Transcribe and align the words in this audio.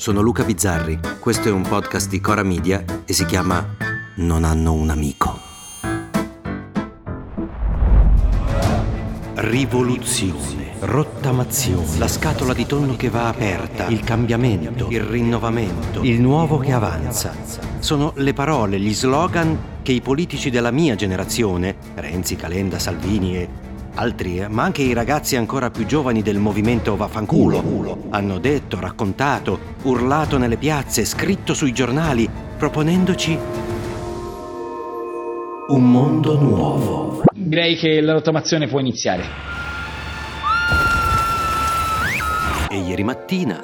sono 0.00 0.22
Luca 0.22 0.44
Bizzarri, 0.44 0.98
questo 1.18 1.48
è 1.48 1.50
un 1.50 1.60
podcast 1.60 2.08
di 2.08 2.22
Cora 2.22 2.42
Media 2.42 2.82
e 3.04 3.12
si 3.12 3.26
chiama 3.26 3.76
Non 4.14 4.44
hanno 4.44 4.72
un 4.72 4.88
amico. 4.88 5.38
Rivoluzione, 9.34 10.72
rottamazione, 10.78 11.98
la 11.98 12.08
scatola 12.08 12.54
di 12.54 12.64
tonno 12.64 12.96
che 12.96 13.10
va 13.10 13.28
aperta, 13.28 13.88
il 13.88 14.00
cambiamento, 14.00 14.88
il 14.88 15.02
rinnovamento, 15.02 16.00
il 16.00 16.18
nuovo 16.18 16.56
che 16.56 16.72
avanza. 16.72 17.34
Sono 17.80 18.14
le 18.16 18.32
parole, 18.32 18.80
gli 18.80 18.94
slogan 18.94 19.82
che 19.82 19.92
i 19.92 20.00
politici 20.00 20.48
della 20.48 20.70
mia 20.70 20.94
generazione, 20.94 21.76
Renzi, 21.96 22.36
Calenda, 22.36 22.78
Salvini 22.78 23.36
e 23.36 23.48
altri, 23.94 24.38
eh, 24.38 24.48
ma 24.48 24.62
anche 24.64 24.82
i 24.82 24.92
ragazzi 24.92 25.36
ancora 25.36 25.70
più 25.70 25.86
giovani 25.86 26.22
del 26.22 26.38
movimento 26.38 26.96
Vaffanculo, 26.96 28.08
hanno 28.10 28.38
detto, 28.38 28.78
raccontato, 28.80 29.58
urlato 29.82 30.38
nelle 30.38 30.56
piazze, 30.56 31.04
scritto 31.04 31.54
sui 31.54 31.72
giornali, 31.72 32.28
proponendoci 32.56 33.38
un 35.68 35.90
mondo 35.90 36.38
nuovo. 36.38 37.22
Direi 37.32 37.76
che 37.76 38.00
la 38.00 38.12
rottamazione 38.12 38.66
può 38.66 38.80
iniziare. 38.80 39.24
E 42.68 42.76
ieri 42.76 43.02
mattina, 43.04 43.62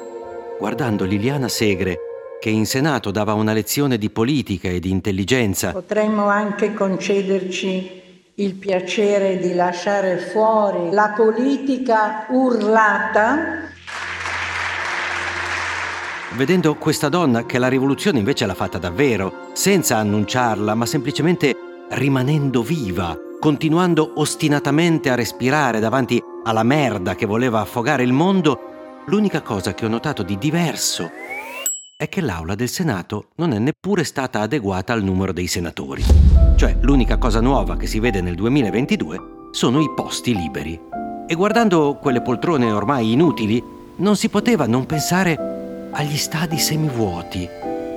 guardando 0.59 1.05
Liliana 1.05 1.47
Segre, 1.47 1.97
che 2.39 2.49
in 2.49 2.65
Senato 2.65 3.11
dava 3.11 3.33
una 3.33 3.53
lezione 3.53 3.97
di 3.97 4.09
politica 4.09 4.69
e 4.69 4.79
di 4.79 4.89
intelligenza, 4.89 5.71
potremmo 5.71 6.27
anche 6.27 6.73
concederci 6.73 8.03
il 8.39 8.53
piacere 8.53 9.39
di 9.39 9.55
lasciare 9.55 10.17
fuori 10.17 10.91
la 10.91 11.11
politica 11.15 12.27
urlata. 12.29 13.65
Vedendo 16.33 16.75
questa 16.75 17.09
donna 17.09 17.47
che 17.47 17.57
la 17.57 17.67
rivoluzione 17.67 18.19
invece 18.19 18.45
l'ha 18.45 18.53
fatta 18.53 18.77
davvero, 18.77 19.49
senza 19.53 19.97
annunciarla, 19.97 20.75
ma 20.75 20.85
semplicemente 20.85 21.55
rimanendo 21.89 22.61
viva, 22.61 23.17
continuando 23.39 24.11
ostinatamente 24.17 25.09
a 25.09 25.15
respirare 25.15 25.79
davanti 25.79 26.21
alla 26.43 26.61
merda 26.61 27.15
che 27.15 27.25
voleva 27.25 27.61
affogare 27.61 28.03
il 28.03 28.13
mondo, 28.13 29.01
l'unica 29.07 29.41
cosa 29.41 29.73
che 29.73 29.83
ho 29.83 29.89
notato 29.89 30.21
di 30.21 30.37
diverso 30.37 31.09
è 31.97 32.07
che 32.09 32.21
l'aula 32.21 32.53
del 32.53 32.69
Senato 32.69 33.29
non 33.37 33.53
è 33.53 33.57
neppure 33.57 34.03
stata 34.03 34.41
adeguata 34.41 34.93
al 34.93 35.01
numero 35.01 35.33
dei 35.33 35.47
senatori. 35.47 36.03
Cioè, 36.55 36.77
l'unica 36.81 37.17
cosa 37.17 37.41
nuova 37.41 37.75
che 37.75 37.87
si 37.87 37.99
vede 37.99 38.21
nel 38.21 38.35
2022 38.35 39.49
sono 39.49 39.81
i 39.81 39.91
posti 39.95 40.35
liberi. 40.35 40.79
E 41.25 41.33
guardando 41.33 41.97
quelle 41.99 42.21
poltrone 42.21 42.71
ormai 42.71 43.13
inutili, 43.13 43.63
non 43.95 44.15
si 44.15 44.29
poteva 44.29 44.67
non 44.67 44.85
pensare 44.85 45.89
agli 45.89 46.17
stadi 46.17 46.59
semivuoti, 46.59 47.49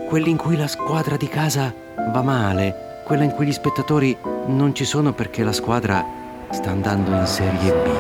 quelli 0.09 0.31
in 0.31 0.39
cui 0.39 0.56
la 0.56 0.67
squadra 0.67 1.19
di 1.19 1.28
casa 1.28 1.75
va 2.11 2.23
male, 2.23 3.03
quella 3.05 3.25
in 3.25 3.33
cui 3.33 3.45
gli 3.45 3.53
spettatori 3.53 4.17
non 4.47 4.75
ci 4.75 4.87
sono 4.87 5.12
perché 5.12 5.45
la 5.45 5.53
squadra 5.53 6.03
sta 6.48 6.71
andando 6.71 7.11
in 7.12 7.27
Serie 7.27 7.75
B. 7.75 7.91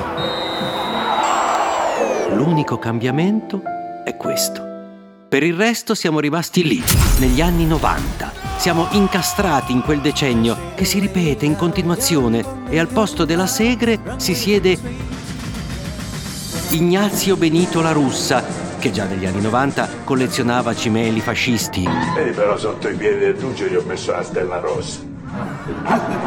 L'unico 2.36 2.78
cambiamento 2.78 3.60
è 4.02 4.16
questo. 4.16 4.69
Per 5.30 5.44
il 5.44 5.54
resto 5.54 5.94
siamo 5.94 6.18
rimasti 6.18 6.64
lì, 6.64 6.82
negli 7.20 7.40
anni 7.40 7.64
90. 7.64 8.32
Siamo 8.56 8.88
incastrati 8.90 9.70
in 9.70 9.80
quel 9.80 10.00
decennio 10.00 10.72
che 10.74 10.84
si 10.84 10.98
ripete 10.98 11.46
in 11.46 11.54
continuazione 11.54 12.44
e 12.68 12.80
al 12.80 12.88
posto 12.88 13.24
della 13.24 13.46
Segre 13.46 14.00
si 14.16 14.34
siede 14.34 14.76
Ignazio 16.70 17.36
Benito 17.36 17.80
La 17.80 17.92
Russa, 17.92 18.44
che 18.80 18.90
già 18.90 19.04
negli 19.04 19.24
anni 19.24 19.40
90 19.40 20.02
collezionava 20.02 20.74
cimeli 20.74 21.20
fascisti. 21.20 21.88
Vedi 22.16 22.32
però 22.32 22.58
sotto 22.58 22.88
i 22.88 22.96
piedi 22.96 23.20
del 23.20 23.36
duce 23.36 23.70
gli 23.70 23.76
ho 23.76 23.84
messo 23.86 24.10
la 24.10 24.24
stella 24.24 24.58
rossa. 24.58 24.98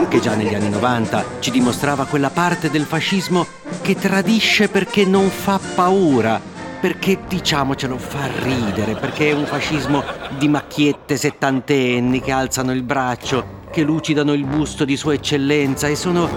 Che 0.08 0.20
già 0.22 0.34
negli 0.36 0.56
anni 0.56 0.70
90 0.70 1.26
ci 1.40 1.52
dimostrava 1.52 2.06
quella 2.06 2.30
parte 2.30 2.70
del 2.70 2.86
fascismo 2.86 3.46
che 3.82 3.96
tradisce 3.96 4.70
perché 4.70 5.04
non 5.04 5.28
fa 5.28 5.60
paura 5.76 6.52
perché 6.84 7.18
diciamocelo 7.30 7.98
fa 7.98 8.28
ridere, 8.42 8.96
perché 8.96 9.30
è 9.30 9.32
un 9.32 9.46
fascismo 9.46 10.04
di 10.38 10.50
macchiette 10.50 11.16
settantenni 11.16 12.20
che 12.20 12.34
alzano 12.34 12.74
il 12.74 12.84
braccio, 12.84 13.62
che 13.72 13.84
lucidano 13.84 14.34
il 14.34 14.44
busto 14.44 14.84
di 14.84 14.98
Sua 14.98 15.14
Eccellenza 15.14 15.88
e 15.88 15.96
sono 15.96 16.30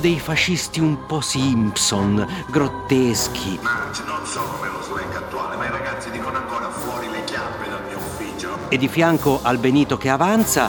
dei 0.00 0.18
fascisti 0.18 0.80
un 0.80 1.06
po' 1.06 1.20
Simpson, 1.20 2.26
grotteschi. 2.50 3.60
Marge, 3.62 4.02
non 4.08 4.26
so 4.26 4.40
come 4.40 4.72
lo 4.72 4.82
slang 4.82 5.14
attuale, 5.14 5.54
ma 5.54 5.66
i 5.66 5.70
ragazzi 5.70 6.10
dicono 6.10 6.36
ancora 6.36 6.68
fuori 6.68 7.08
le 7.08 7.22
chiappe 7.22 7.68
dal 7.68 7.84
mio 7.86 7.98
ufficio. 7.98 8.48
E 8.70 8.76
di 8.76 8.88
fianco 8.88 9.38
al 9.40 9.58
Benito 9.58 9.96
che 9.96 10.08
avanza 10.08 10.68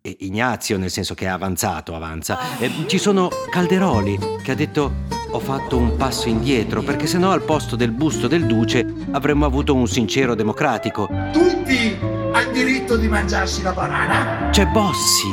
e 0.00 0.16
Ignazio, 0.20 0.78
nel 0.78 0.90
senso 0.90 1.14
che 1.14 1.24
è 1.24 1.28
avanzato, 1.28 1.96
avanza, 1.96 2.38
eh, 2.58 2.70
ci 2.86 2.98
sono 2.98 3.28
Calderoli 3.50 4.16
che 4.40 4.52
ha 4.52 4.54
detto 4.54 5.13
ho 5.34 5.40
fatto 5.40 5.76
un 5.76 5.96
passo 5.96 6.28
indietro 6.28 6.80
perché 6.82 7.08
sennò 7.08 7.32
al 7.32 7.42
posto 7.42 7.74
del 7.74 7.90
busto 7.90 8.28
del 8.28 8.46
duce 8.46 8.86
avremmo 9.10 9.44
avuto 9.44 9.74
un 9.74 9.88
sincero 9.88 10.36
democratico. 10.36 11.08
Tutti 11.32 11.96
hanno 12.00 12.52
diritto 12.52 12.96
di 12.96 13.08
mangiarsi 13.08 13.62
la 13.62 13.72
banana. 13.72 14.50
C'è 14.50 14.64
Bossi, 14.68 15.26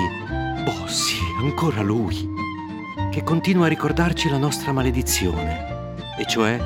Bossi, 0.64 1.20
ancora 1.40 1.84
lui, 1.84 2.28
che 3.12 3.22
continua 3.24 3.68
a 3.68 3.70
ricordarci 3.70 4.28
la 4.28 4.40
nostra 4.40 4.72
maledizione, 4.72 5.94
e 6.18 6.26
cioè 6.26 6.60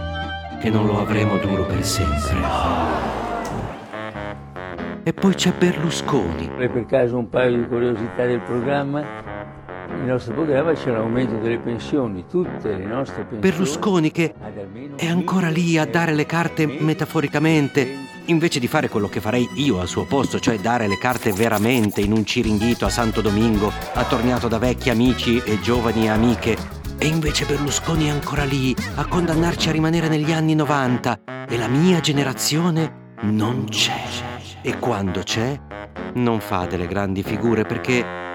che 0.61 0.69
non 0.69 0.85
lo 0.85 1.01
avremo 1.01 1.35
duro 1.35 1.65
per 1.65 1.83
sempre. 1.83 2.37
E 5.03 5.11
poi 5.11 5.33
c'è 5.33 5.51
Berlusconi. 5.51 6.49
Per 6.55 6.85
caso 6.85 7.17
un 7.17 7.29
paio 7.29 7.57
di 7.57 7.67
curiosità 7.67 8.25
del 8.25 8.39
programma? 8.39 9.34
Nel 9.87 10.13
nostro 10.13 10.33
programma 10.33 10.73
c'è 10.73 10.91
l'aumento 10.91 11.37
delle 11.37 11.57
pensioni, 11.57 12.25
tutte 12.29 12.75
le 12.75 12.85
nostre 12.85 13.23
pensioni. 13.23 13.39
Berlusconi 13.39 14.11
che 14.11 14.33
è 14.95 15.07
ancora 15.07 15.49
lì 15.49 15.77
a 15.77 15.85
dare 15.85 16.13
le 16.13 16.25
carte 16.25 16.65
metaforicamente, 16.65 17.87
invece 18.25 18.59
di 18.59 18.67
fare 18.67 18.89
quello 18.89 19.07
che 19.07 19.19
farei 19.19 19.47
io 19.55 19.79
al 19.79 19.87
suo 19.87 20.05
posto, 20.05 20.39
cioè 20.39 20.57
dare 20.59 20.87
le 20.87 20.97
carte 20.97 21.31
veramente 21.31 22.01
in 22.01 22.11
un 22.11 22.25
ciringhito 22.25 22.85
a 22.85 22.89
Santo 22.89 23.21
Domingo, 23.21 23.71
attorniato 23.93 24.47
da 24.47 24.57
vecchi 24.57 24.89
amici 24.89 25.41
e 25.43 25.59
giovani 25.59 26.09
amiche. 26.09 26.57
E 26.97 27.07
invece 27.07 27.45
Berlusconi 27.45 28.07
è 28.07 28.09
ancora 28.09 28.43
lì 28.43 28.75
a 28.95 29.05
condannarci 29.05 29.69
a 29.69 29.71
rimanere 29.71 30.07
negli 30.07 30.31
anni 30.31 30.55
90 30.55 31.19
e 31.47 31.57
la 31.57 31.67
mia 31.67 31.99
generazione 31.99 33.13
non 33.21 33.65
c'è. 33.69 34.01
E 34.61 34.79
quando 34.79 35.21
c'è, 35.21 35.59
non 36.13 36.39
fa 36.39 36.65
delle 36.65 36.87
grandi 36.87 37.21
figure 37.21 37.65
perché 37.65 38.33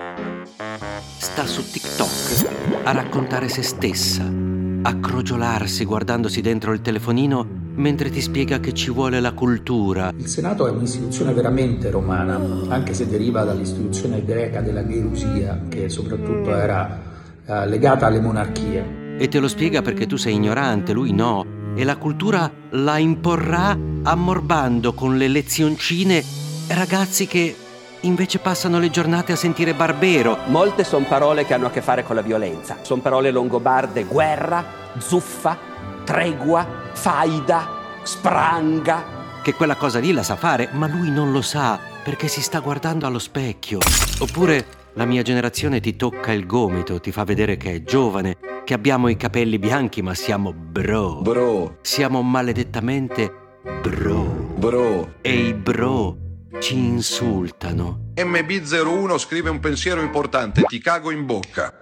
sta 1.21 1.45
su 1.45 1.63
TikTok 1.71 2.83
a 2.85 2.93
raccontare 2.93 3.51
se 3.51 3.61
stessa, 3.61 4.25
a 4.25 4.97
crogiolarsi 5.01 5.85
guardandosi 5.85 6.41
dentro 6.41 6.73
il 6.73 6.81
telefonino 6.81 7.47
mentre 7.75 8.09
ti 8.09 8.23
spiega 8.23 8.59
che 8.59 8.73
ci 8.73 8.91
vuole 8.91 9.21
la 9.21 9.33
cultura. 9.33 10.13
Il 10.17 10.29
Senato 10.29 10.67
è 10.67 10.71
un'istituzione 10.71 11.35
veramente 11.35 11.91
romana, 11.91 12.41
anche 12.69 12.95
se 12.95 13.07
deriva 13.07 13.45
dall'istituzione 13.45 14.25
greca 14.25 14.63
della 14.63 14.87
gerusia, 14.87 15.61
che 15.69 15.91
soprattutto 15.91 16.55
era 16.55 17.03
eh, 17.45 17.69
legata 17.69 18.07
alle 18.07 18.21
monarchie. 18.21 19.19
E 19.19 19.29
te 19.29 19.41
lo 19.41 19.49
spiega 19.49 19.83
perché 19.83 20.07
tu 20.07 20.17
sei 20.17 20.35
ignorante, 20.35 20.95
lui 20.95 21.13
no. 21.13 21.45
E 21.75 21.85
la 21.85 21.99
cultura 21.99 22.51
la 22.71 22.97
imporrà 22.97 23.79
ammorbando 24.03 24.95
con 24.95 25.19
le 25.19 25.29
lezioncine 25.29 26.25
ragazzi 26.69 27.27
che 27.27 27.55
invece 28.03 28.39
passano 28.39 28.79
le 28.79 28.91
giornate 28.91 29.33
a 29.33 29.37
sentire 29.37 29.75
Barbero. 29.75 30.39
Molte 30.47 30.85
sono 30.85 31.05
parole 31.07 31.45
che 31.45 31.55
hanno 31.55 31.67
a 31.67 31.71
che 31.71 31.83
fare 31.83 32.03
con 32.03 32.17
la 32.17 32.23
violenza. 32.23 32.79
Sono 32.83 33.03
parole 33.03 33.31
longobarde, 33.31 34.05
guerra, 34.05 34.65
zuffa, 34.99 35.57
tregua, 36.05 36.67
faida, 36.93 37.69
spranga. 38.03 39.19
Che 39.43 39.55
quella 39.55 39.77
cosa 39.77 39.99
lì 39.99 40.13
la 40.13 40.23
sa 40.23 40.37
fare, 40.37 40.69
ma 40.73 40.87
lui 40.87 41.11
non 41.11 41.33
lo 41.33 41.43
sa 41.43 41.79
perché 42.03 42.29
si 42.29 42.43
sta 42.43 42.61
guardando 42.61 43.07
allo 43.07 43.19
specchio. 43.19 43.79
Oppure 44.21 44.67
la 44.95 45.05
mia 45.05 45.23
generazione 45.23 45.81
ti 45.81 45.97
tocca 45.97 46.33
il 46.33 46.47
gomito, 46.47 47.01
ti 47.01 47.13
fa 47.13 47.25
vedere 47.25 47.57
che 47.57 47.75
è 47.75 47.83
giovane, 47.83 48.37
che 48.65 48.75
abbiamo 48.75 49.09
i 49.09 49.17
capelli 49.17 49.59
bianchi 49.59 50.03
ma 50.03 50.15
siamo 50.15 50.53
bro. 50.53 51.21
Bro. 51.23 51.79
Siamo 51.83 52.23
maledettamente 52.23 53.59
bro. 53.83 54.49
Bro. 54.57 55.15
E 55.23 55.33
i 55.33 55.55
bro 55.55 56.29
ci 56.61 56.77
insultano. 56.77 58.13
MB01 58.15 59.19
scrive 59.19 59.51
un 59.51 59.59
pensiero 59.59 60.01
importante, 60.03 60.63
ti 60.63 60.79
cago 60.79 61.11
in 61.11 61.25
bocca. 61.25 61.73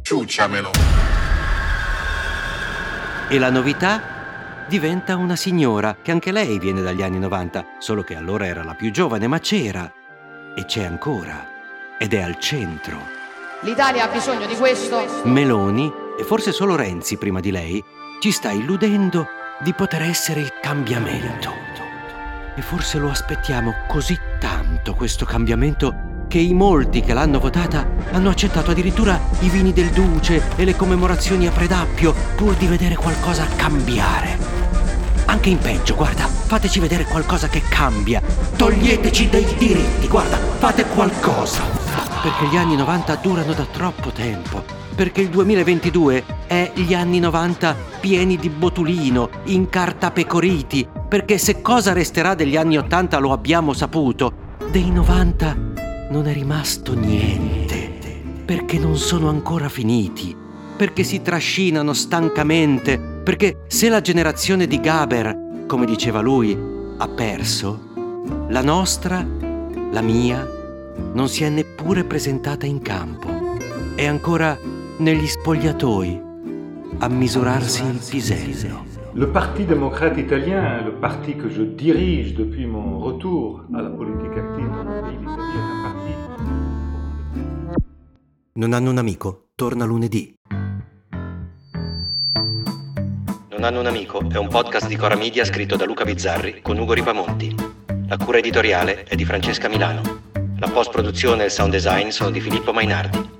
Ciucciamelo. 0.00 0.70
E 3.28 3.38
la 3.38 3.50
novità 3.50 4.64
diventa 4.68 5.16
una 5.16 5.36
signora 5.36 5.96
che 6.00 6.10
anche 6.10 6.32
lei 6.32 6.58
viene 6.58 6.82
dagli 6.82 7.02
anni 7.02 7.18
90, 7.18 7.76
solo 7.78 8.02
che 8.02 8.14
allora 8.14 8.46
era 8.46 8.62
la 8.62 8.74
più 8.74 8.90
giovane, 8.90 9.26
ma 9.26 9.38
c'era 9.40 9.92
e 10.56 10.64
c'è 10.64 10.84
ancora 10.84 11.48
ed 11.98 12.14
è 12.14 12.22
al 12.22 12.38
centro. 12.38 12.98
L'Italia 13.62 14.04
ha 14.04 14.08
bisogno 14.08 14.46
di 14.46 14.54
questo. 14.54 15.04
Meloni, 15.24 15.92
e 16.18 16.24
forse 16.24 16.52
solo 16.52 16.76
Renzi 16.76 17.18
prima 17.18 17.40
di 17.40 17.50
lei, 17.50 17.82
ci 18.20 18.30
sta 18.30 18.50
illudendo 18.50 19.28
di 19.60 19.74
poter 19.74 20.02
essere 20.02 20.40
il 20.40 20.52
cambiamento. 20.60 21.69
E 22.60 22.62
forse 22.62 22.98
lo 22.98 23.08
aspettiamo 23.08 23.74
così 23.88 24.20
tanto 24.38 24.92
questo 24.92 25.24
cambiamento 25.24 26.24
che 26.28 26.40
i 26.40 26.52
molti 26.52 27.00
che 27.00 27.14
l'hanno 27.14 27.40
votata 27.40 27.88
hanno 28.12 28.28
accettato 28.28 28.72
addirittura 28.72 29.18
i 29.40 29.48
vini 29.48 29.72
del 29.72 29.88
duce 29.88 30.42
e 30.56 30.66
le 30.66 30.76
commemorazioni 30.76 31.46
a 31.46 31.52
Predappio 31.52 32.14
pur 32.36 32.54
di 32.56 32.66
vedere 32.66 32.96
qualcosa 32.96 33.46
cambiare. 33.56 34.36
Anche 35.24 35.48
in 35.48 35.56
peggio, 35.56 35.94
guarda, 35.94 36.26
fateci 36.26 36.80
vedere 36.80 37.04
qualcosa 37.04 37.48
che 37.48 37.62
cambia. 37.66 38.20
Toglieteci 38.54 39.30
dei 39.30 39.46
diritti, 39.56 40.06
guarda, 40.06 40.36
fate 40.36 40.84
qualcosa. 40.84 41.62
Perché 42.20 42.46
gli 42.50 42.58
anni 42.58 42.76
90 42.76 43.14
durano 43.22 43.54
da 43.54 43.64
troppo 43.64 44.10
tempo. 44.10 44.79
Perché 44.94 45.20
il 45.22 45.28
2022 45.28 46.24
è 46.46 46.72
gli 46.74 46.94
anni 46.94 47.20
90 47.20 47.76
pieni 48.00 48.36
di 48.36 48.48
botulino, 48.48 49.30
incartapecoriti. 49.44 50.88
Perché 51.08 51.38
se 51.38 51.62
cosa 51.62 51.92
resterà 51.92 52.34
degli 52.34 52.56
anni 52.56 52.76
80 52.76 53.18
lo 53.18 53.32
abbiamo 53.32 53.72
saputo. 53.72 54.32
Dei 54.70 54.90
90 54.90 55.56
non 56.10 56.26
è 56.26 56.32
rimasto 56.32 56.94
niente, 56.94 57.90
perché 58.44 58.78
non 58.78 58.96
sono 58.96 59.28
ancora 59.28 59.68
finiti, 59.68 60.36
perché 60.76 61.04
si 61.04 61.22
trascinano 61.22 61.92
stancamente, 61.92 62.98
perché 62.98 63.62
se 63.68 63.88
la 63.88 64.00
generazione 64.00 64.66
di 64.66 64.80
Gaber, 64.80 65.64
come 65.66 65.86
diceva 65.86 66.20
lui, 66.20 66.58
ha 66.96 67.08
perso, 67.08 67.78
la 68.48 68.62
nostra, 68.62 69.24
la 69.92 70.00
mia, 70.00 70.44
non 71.12 71.28
si 71.28 71.44
è 71.44 71.48
neppure 71.48 72.04
presentata 72.04 72.66
in 72.66 72.82
campo. 72.82 73.28
È 73.94 74.04
ancora 74.04 74.58
negli 75.00 75.26
spogliatoi 75.26 76.22
a 76.98 77.08
misurarsi 77.08 77.84
il 77.84 77.98
pisello. 78.06 78.84
Le 79.14 79.26
Parti 79.26 79.64
démocrate 79.64 80.20
italien, 80.20 80.84
le 80.84 80.92
parti 80.92 81.34
que 81.34 81.48
je 81.48 81.62
dirige 81.62 82.34
depuis 82.34 82.66
mon 82.66 83.00
retour 83.00 83.64
à 83.74 83.80
la 83.80 83.88
politique 83.88 84.36
active 84.36 84.68
dans 84.68 84.84
mon 84.84 85.02
pays, 85.02 85.16
est 85.16 85.56
un 85.56 85.82
parti. 85.82 86.12
Non 88.52 88.72
hanno 88.74 88.90
un 88.90 88.98
amico? 88.98 89.48
Torna 89.54 89.84
lunedì. 89.86 90.34
Non 93.50 93.64
hanno 93.64 93.80
un 93.80 93.86
amico 93.86 94.20
è 94.30 94.36
un 94.36 94.48
podcast 94.48 94.86
di 94.86 94.96
Cora 94.96 95.16
Media 95.16 95.44
scritto 95.44 95.76
da 95.76 95.86
Luca 95.86 96.04
Bizzarri 96.04 96.60
con 96.60 96.78
Ugo 96.78 96.92
Ripamonti. 96.92 97.54
La 98.06 98.18
cura 98.18 98.38
editoriale 98.38 99.04
è 99.04 99.14
di 99.16 99.24
Francesca 99.24 99.68
Milano. 99.68 100.02
La 100.58 100.68
post-produzione 100.68 101.42
e 101.42 101.46
il 101.46 101.50
sound 101.50 101.72
design 101.72 102.08
sono 102.08 102.30
di 102.30 102.40
Filippo 102.40 102.72
Mainardi. 102.72 103.39